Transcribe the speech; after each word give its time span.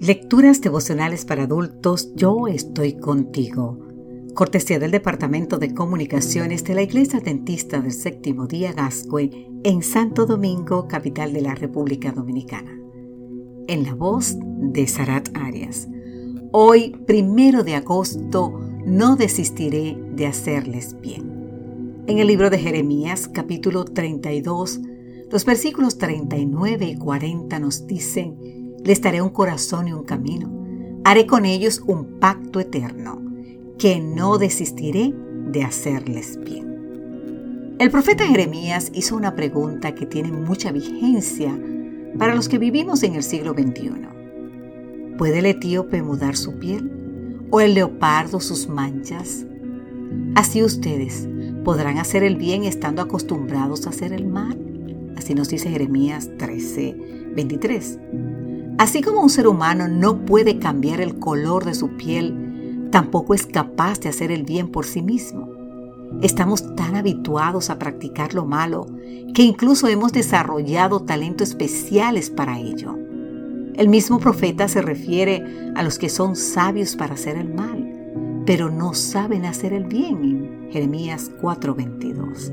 Lecturas 0.00 0.60
devocionales 0.60 1.24
para 1.24 1.44
adultos, 1.44 2.12
yo 2.14 2.48
estoy 2.48 2.98
contigo. 2.98 3.78
Cortesía 4.34 4.78
del 4.78 4.90
Departamento 4.90 5.56
de 5.58 5.72
Comunicaciones 5.72 6.64
de 6.64 6.74
la 6.74 6.82
Iglesia 6.82 7.20
Dentista 7.20 7.80
del 7.80 7.92
Séptimo 7.92 8.46
Día 8.46 8.74
Gascue 8.74 9.48
en 9.64 9.82
Santo 9.82 10.26
Domingo, 10.26 10.86
capital 10.86 11.32
de 11.32 11.40
la 11.40 11.54
República 11.54 12.12
Dominicana. 12.12 12.78
En 13.68 13.84
la 13.84 13.94
voz 13.94 14.36
de 14.38 14.86
Sarat 14.86 15.30
Arias. 15.34 15.88
Hoy, 16.52 16.94
primero 17.06 17.64
de 17.64 17.76
agosto, 17.76 18.60
no 18.84 19.16
desistiré 19.16 19.96
de 20.14 20.26
hacerles 20.26 21.00
bien. 21.00 22.04
En 22.06 22.18
el 22.18 22.26
libro 22.26 22.50
de 22.50 22.58
Jeremías, 22.58 23.28
capítulo 23.32 23.86
32, 23.86 24.78
los 25.30 25.46
versículos 25.46 25.96
39 25.96 26.84
y 26.84 26.96
40 26.98 27.58
nos 27.60 27.86
dicen, 27.86 28.65
les 28.86 29.02
daré 29.02 29.20
un 29.20 29.30
corazón 29.30 29.88
y 29.88 29.92
un 29.92 30.04
camino. 30.04 30.48
Haré 31.04 31.26
con 31.26 31.44
ellos 31.44 31.82
un 31.88 32.20
pacto 32.20 32.60
eterno, 32.60 33.20
que 33.78 34.00
no 34.00 34.38
desistiré 34.38 35.12
de 35.50 35.64
hacerles 35.64 36.38
bien. 36.44 37.74
El 37.80 37.90
profeta 37.90 38.24
Jeremías 38.24 38.92
hizo 38.94 39.16
una 39.16 39.34
pregunta 39.34 39.94
que 39.94 40.06
tiene 40.06 40.30
mucha 40.30 40.70
vigencia 40.70 41.58
para 42.16 42.36
los 42.36 42.48
que 42.48 42.58
vivimos 42.58 43.02
en 43.02 43.16
el 43.16 43.24
siglo 43.24 43.54
XXI. 43.54 43.90
¿Puede 45.18 45.40
el 45.40 45.46
etíope 45.46 46.00
mudar 46.00 46.36
su 46.36 46.56
piel? 46.60 46.88
¿O 47.50 47.60
el 47.60 47.74
leopardo 47.74 48.38
sus 48.38 48.68
manchas? 48.68 49.44
Así 50.36 50.62
ustedes 50.62 51.28
podrán 51.64 51.98
hacer 51.98 52.22
el 52.22 52.36
bien 52.36 52.62
estando 52.62 53.02
acostumbrados 53.02 53.86
a 53.86 53.90
hacer 53.90 54.12
el 54.12 54.28
mal. 54.28 54.56
Así 55.16 55.34
nos 55.34 55.48
dice 55.48 55.70
Jeremías 55.70 56.30
13, 56.38 57.32
23. 57.34 57.98
Así 58.78 59.00
como 59.00 59.22
un 59.22 59.30
ser 59.30 59.48
humano 59.48 59.88
no 59.88 60.26
puede 60.26 60.58
cambiar 60.58 61.00
el 61.00 61.18
color 61.18 61.64
de 61.64 61.74
su 61.74 61.96
piel, 61.96 62.88
tampoco 62.90 63.32
es 63.32 63.46
capaz 63.46 64.00
de 64.00 64.10
hacer 64.10 64.30
el 64.30 64.42
bien 64.42 64.68
por 64.68 64.84
sí 64.84 65.00
mismo. 65.00 65.48
Estamos 66.20 66.76
tan 66.76 66.94
habituados 66.94 67.70
a 67.70 67.78
practicar 67.78 68.34
lo 68.34 68.44
malo 68.44 68.86
que 69.34 69.42
incluso 69.42 69.88
hemos 69.88 70.12
desarrollado 70.12 71.00
talentos 71.00 71.50
especiales 71.50 72.30
para 72.30 72.58
ello. 72.58 72.96
El 73.74 73.88
mismo 73.88 74.18
profeta 74.18 74.68
se 74.68 74.82
refiere 74.82 75.72
a 75.74 75.82
los 75.82 75.98
que 75.98 76.08
son 76.08 76.36
sabios 76.36 76.96
para 76.96 77.14
hacer 77.14 77.36
el 77.36 77.52
mal, 77.52 78.42
pero 78.46 78.70
no 78.70 78.94
saben 78.94 79.44
hacer 79.44 79.72
el 79.72 79.84
bien 79.84 80.22
en 80.22 80.70
Jeremías 80.70 81.30
4:22. 81.40 82.52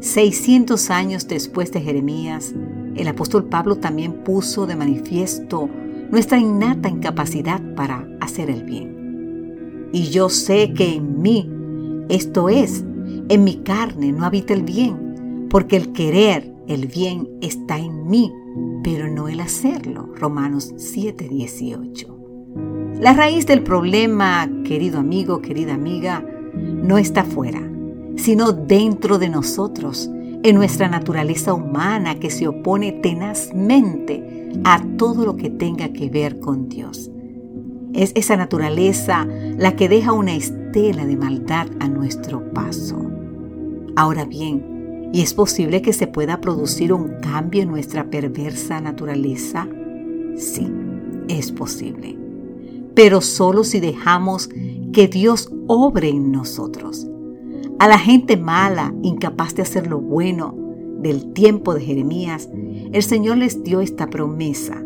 600 0.00 0.90
años 0.90 1.28
después 1.28 1.72
de 1.72 1.80
Jeremías, 1.82 2.54
el 2.96 3.08
apóstol 3.08 3.44
Pablo 3.44 3.76
también 3.76 4.24
puso 4.24 4.66
de 4.66 4.76
manifiesto 4.76 5.68
nuestra 6.10 6.38
innata 6.38 6.88
incapacidad 6.88 7.60
para 7.74 8.08
hacer 8.20 8.50
el 8.50 8.64
bien. 8.64 9.88
Y 9.92 10.10
yo 10.10 10.28
sé 10.28 10.72
que 10.72 10.94
en 10.94 11.20
mí, 11.20 11.50
esto 12.08 12.48
es, 12.48 12.84
en 13.28 13.44
mi 13.44 13.56
carne 13.56 14.12
no 14.12 14.24
habita 14.24 14.52
el 14.54 14.62
bien, 14.62 15.46
porque 15.50 15.76
el 15.76 15.92
querer 15.92 16.52
el 16.66 16.86
bien 16.86 17.28
está 17.40 17.78
en 17.78 18.08
mí, 18.08 18.32
pero 18.84 19.10
no 19.10 19.28
el 19.28 19.40
hacerlo. 19.40 20.08
Romanos 20.14 20.72
7:18. 20.76 22.16
La 23.00 23.12
raíz 23.12 23.46
del 23.46 23.62
problema, 23.62 24.48
querido 24.64 25.00
amigo, 25.00 25.40
querida 25.40 25.74
amiga, 25.74 26.24
no 26.54 26.98
está 26.98 27.24
fuera, 27.24 27.60
sino 28.16 28.52
dentro 28.52 29.18
de 29.18 29.28
nosotros 29.28 30.10
en 30.42 30.56
nuestra 30.56 30.88
naturaleza 30.88 31.52
humana 31.52 32.18
que 32.18 32.30
se 32.30 32.48
opone 32.48 32.92
tenazmente 32.92 34.50
a 34.64 34.82
todo 34.96 35.24
lo 35.26 35.36
que 35.36 35.50
tenga 35.50 35.92
que 35.92 36.08
ver 36.08 36.40
con 36.40 36.68
Dios. 36.68 37.10
Es 37.92 38.12
esa 38.14 38.36
naturaleza 38.36 39.26
la 39.58 39.76
que 39.76 39.88
deja 39.88 40.12
una 40.12 40.34
estela 40.34 41.04
de 41.04 41.16
maldad 41.16 41.66
a 41.80 41.88
nuestro 41.88 42.52
paso. 42.52 43.10
Ahora 43.96 44.24
bien, 44.24 45.10
¿y 45.12 45.20
es 45.20 45.34
posible 45.34 45.82
que 45.82 45.92
se 45.92 46.06
pueda 46.06 46.40
producir 46.40 46.92
un 46.92 47.16
cambio 47.20 47.62
en 47.62 47.68
nuestra 47.68 48.08
perversa 48.08 48.80
naturaleza? 48.80 49.68
Sí, 50.36 50.72
es 51.28 51.52
posible. 51.52 52.16
Pero 52.94 53.20
solo 53.20 53.64
si 53.64 53.80
dejamos 53.80 54.48
que 54.92 55.06
Dios 55.08 55.52
obre 55.66 56.08
en 56.08 56.32
nosotros 56.32 57.09
a 57.80 57.88
la 57.88 57.98
gente 57.98 58.36
mala, 58.36 58.94
incapaz 59.02 59.54
de 59.54 59.62
hacer 59.62 59.86
lo 59.86 60.02
bueno 60.02 60.54
del 60.98 61.32
tiempo 61.32 61.72
de 61.72 61.80
Jeremías, 61.80 62.50
el 62.92 63.02
Señor 63.02 63.38
les 63.38 63.64
dio 63.64 63.80
esta 63.80 64.10
promesa. 64.10 64.84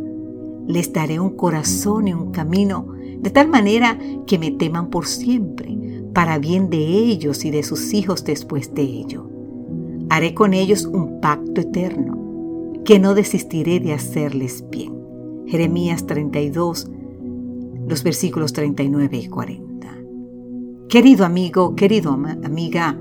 Les 0.69 0.93
daré 0.93 1.19
un 1.19 1.31
corazón 1.31 2.06
y 2.06 2.15
un 2.15 2.31
camino, 2.31 2.87
de 3.19 3.31
tal 3.31 3.49
manera 3.49 3.99
que 4.28 4.38
me 4.38 4.53
teman 4.53 4.91
por 4.91 5.06
siempre, 5.06 5.77
para 6.12 6.38
bien 6.38 6.71
de 6.71 6.87
ellos 6.87 7.44
y 7.44 7.50
de 7.50 7.65
sus 7.65 7.93
hijos 7.94 8.22
después 8.22 8.72
de 8.75 8.82
ello. 8.82 9.28
Haré 10.09 10.32
con 10.32 10.55
ellos 10.55 10.84
un 10.84 11.21
pacto 11.21 11.62
eterno, 11.62 12.72
que 12.84 13.00
no 13.00 13.15
desistiré 13.15 13.81
de 13.81 13.93
hacerles 13.93 14.65
bien. 14.71 14.94
Jeremías 15.49 16.06
32, 16.06 16.88
los 17.88 18.05
versículos 18.05 18.53
39 18.53 19.16
y 19.16 19.26
40. 19.26 19.74
Querido 20.89 21.25
amigo, 21.25 21.75
querido 21.75 22.12
amiga, 22.12 22.97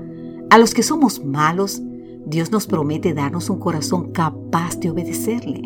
a 0.50 0.58
los 0.58 0.74
que 0.74 0.82
somos 0.82 1.24
malos, 1.24 1.82
Dios 2.26 2.50
nos 2.50 2.66
promete 2.66 3.12
darnos 3.12 3.50
un 3.50 3.58
corazón 3.58 4.10
capaz 4.10 4.80
de 4.80 4.90
obedecerle. 4.90 5.62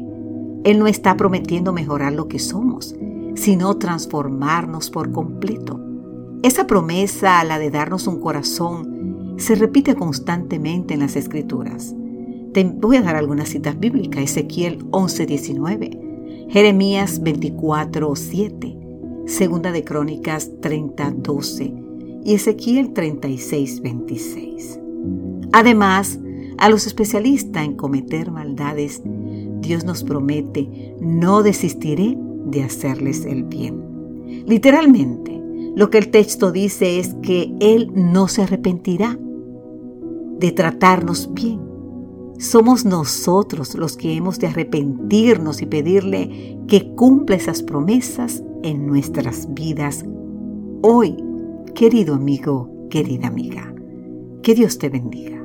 Él 0.64 0.78
no 0.78 0.88
está 0.88 1.16
prometiendo 1.16 1.72
mejorar 1.72 2.12
lo 2.12 2.28
que 2.28 2.38
somos, 2.38 2.94
sino 3.34 3.78
transformarnos 3.78 4.90
por 4.90 5.12
completo. 5.12 5.80
Esa 6.42 6.66
promesa, 6.66 7.42
la 7.44 7.58
de 7.58 7.70
darnos 7.70 8.06
un 8.06 8.20
corazón, 8.20 9.34
se 9.38 9.54
repite 9.54 9.94
constantemente 9.94 10.94
en 10.94 11.00
las 11.00 11.16
Escrituras. 11.16 11.94
Te 12.52 12.64
voy 12.64 12.96
a 12.96 13.02
dar 13.02 13.16
algunas 13.16 13.48
citas 13.48 13.78
bíblicas. 13.78 14.24
Ezequiel 14.24 14.84
11:19, 14.90 16.48
Jeremías 16.50 17.22
24:7, 17.22 18.76
Segunda 19.26 19.72
de 19.72 19.84
Crónicas 19.84 20.50
30:12 20.60 21.87
y 22.28 22.34
Ezequiel 22.34 22.92
36, 22.92 23.80
26. 23.80 24.78
Además, 25.54 26.20
a 26.58 26.68
los 26.68 26.86
especialistas 26.86 27.64
en 27.64 27.74
cometer 27.74 28.30
maldades, 28.30 29.00
Dios 29.62 29.84
nos 29.84 30.04
promete, 30.04 30.94
no 31.00 31.42
desistiré 31.42 32.18
de 32.44 32.64
hacerles 32.64 33.24
el 33.24 33.44
bien. 33.44 33.82
Literalmente, 34.46 35.40
lo 35.74 35.88
que 35.88 35.96
el 35.96 36.10
texto 36.10 36.52
dice 36.52 36.98
es 36.98 37.14
que 37.22 37.50
Él 37.60 37.92
no 37.94 38.28
se 38.28 38.42
arrepentirá 38.42 39.18
de 40.38 40.52
tratarnos 40.52 41.32
bien. 41.32 41.62
Somos 42.38 42.84
nosotros 42.84 43.74
los 43.74 43.96
que 43.96 44.14
hemos 44.14 44.38
de 44.38 44.48
arrepentirnos 44.48 45.62
y 45.62 45.66
pedirle 45.66 46.58
que 46.68 46.94
cumpla 46.94 47.36
esas 47.36 47.62
promesas 47.62 48.44
en 48.62 48.86
nuestras 48.86 49.48
vidas 49.54 50.04
hoy 50.82 51.16
Querido 51.74 52.14
amigo, 52.14 52.88
querida 52.90 53.28
amiga, 53.28 53.72
que 54.42 54.54
Dios 54.54 54.78
te 54.78 54.88
bendiga. 54.88 55.37